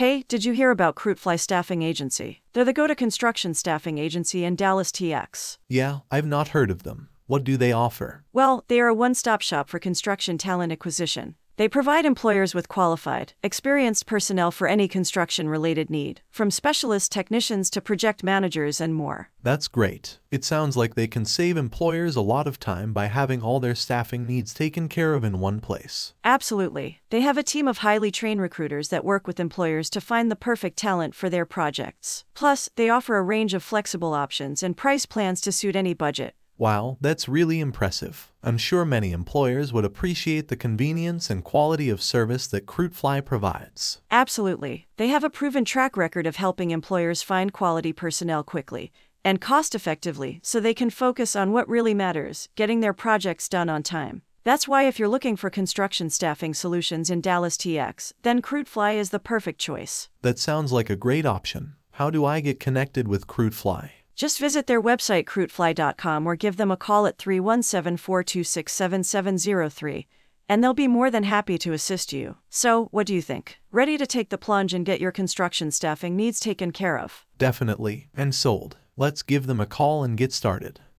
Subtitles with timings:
[0.00, 2.40] Hey, did you hear about Cruitfly Staffing Agency?
[2.54, 5.58] They're the go to construction staffing agency in Dallas, TX.
[5.68, 7.10] Yeah, I've not heard of them.
[7.26, 8.24] What do they offer?
[8.32, 11.34] Well, they are a one stop shop for construction talent acquisition.
[11.60, 17.68] They provide employers with qualified, experienced personnel for any construction related need, from specialist technicians
[17.68, 19.28] to project managers and more.
[19.42, 20.20] That's great.
[20.30, 23.74] It sounds like they can save employers a lot of time by having all their
[23.74, 26.14] staffing needs taken care of in one place.
[26.24, 27.02] Absolutely.
[27.10, 30.36] They have a team of highly trained recruiters that work with employers to find the
[30.36, 32.24] perfect talent for their projects.
[32.32, 36.34] Plus, they offer a range of flexible options and price plans to suit any budget.
[36.60, 38.30] Wow, that's really impressive.
[38.42, 44.02] I'm sure many employers would appreciate the convenience and quality of service that Cruitfly provides.
[44.10, 44.86] Absolutely.
[44.98, 48.92] They have a proven track record of helping employers find quality personnel quickly
[49.24, 53.70] and cost effectively so they can focus on what really matters getting their projects done
[53.70, 54.20] on time.
[54.44, 59.08] That's why, if you're looking for construction staffing solutions in Dallas TX, then Cruitfly is
[59.08, 60.10] the perfect choice.
[60.20, 61.76] That sounds like a great option.
[61.92, 63.92] How do I get connected with Cruitfly?
[64.20, 70.06] Just visit their website, cruitfly.com, or give them a call at 317 426 7703,
[70.46, 72.36] and they'll be more than happy to assist you.
[72.50, 73.56] So, what do you think?
[73.72, 77.24] Ready to take the plunge and get your construction staffing needs taken care of?
[77.38, 78.76] Definitely, and sold.
[78.94, 80.80] Let's give them a call and get started.